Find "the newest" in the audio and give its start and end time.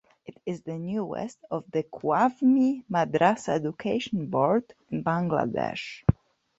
0.63-1.37